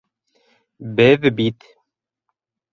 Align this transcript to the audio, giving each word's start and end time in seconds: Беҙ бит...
Беҙ 1.01 1.29
бит... 1.41 1.71